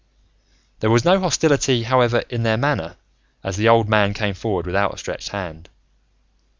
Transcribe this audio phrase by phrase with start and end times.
[0.79, 2.95] There was no hostility, however, in their manner
[3.43, 5.69] as the old man came forward with outstretched hand.